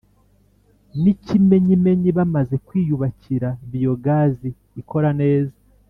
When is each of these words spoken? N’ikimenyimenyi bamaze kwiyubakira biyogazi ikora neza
N’ikimenyimenyi 1.01 2.09
bamaze 2.17 2.55
kwiyubakira 2.67 3.49
biyogazi 3.71 4.49
ikora 4.81 5.09
neza 5.21 5.55